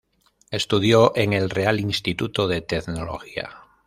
[0.49, 3.67] Estudió en el Real Instituto de Tecnología.